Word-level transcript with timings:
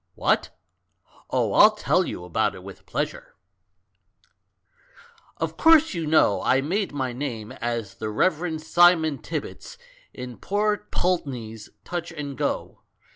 What? 0.15 0.49
Oh, 1.29 1.53
I'll 1.53 1.75
tell 1.75 2.07
you 2.07 2.23
about 2.23 2.55
it 2.55 2.63
with 2.63 2.87
pleasure! 2.87 3.35
"Of 5.37 5.57
course, 5.57 5.93
you 5.93 6.07
know 6.07 6.41
I 6.41 6.59
made 6.59 6.91
my 6.91 7.13
name 7.13 7.51
as 7.51 7.93
the 7.93 8.09
'Rev. 8.09 8.59
Simon 8.63 9.19
Tibbits' 9.19 9.77
in 10.11 10.37
poor 10.37 10.87
Pulteney's 10.89 11.69
Touch 11.83 12.11
and 12.11 12.35
Go. 12.35 12.81